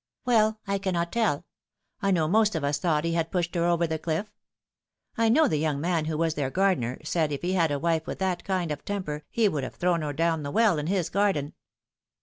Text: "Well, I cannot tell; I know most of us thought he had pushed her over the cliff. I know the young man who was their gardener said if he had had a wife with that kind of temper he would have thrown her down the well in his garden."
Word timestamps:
"Well, 0.25 0.59
I 0.65 0.79
cannot 0.79 1.11
tell; 1.11 1.45
I 2.01 2.09
know 2.09 2.27
most 2.27 2.55
of 2.55 2.63
us 2.63 2.79
thought 2.79 3.03
he 3.03 3.13
had 3.13 3.29
pushed 3.29 3.53
her 3.53 3.65
over 3.67 3.85
the 3.85 3.99
cliff. 3.99 4.33
I 5.15 5.29
know 5.29 5.47
the 5.47 5.59
young 5.59 5.79
man 5.79 6.05
who 6.05 6.17
was 6.17 6.33
their 6.33 6.49
gardener 6.49 6.97
said 7.03 7.31
if 7.31 7.43
he 7.43 7.53
had 7.53 7.69
had 7.69 7.71
a 7.73 7.77
wife 7.79 8.07
with 8.07 8.17
that 8.17 8.43
kind 8.43 8.71
of 8.71 8.83
temper 8.83 9.25
he 9.29 9.47
would 9.47 9.63
have 9.63 9.75
thrown 9.75 10.01
her 10.01 10.11
down 10.11 10.41
the 10.41 10.49
well 10.49 10.79
in 10.79 10.87
his 10.87 11.11
garden." 11.11 11.53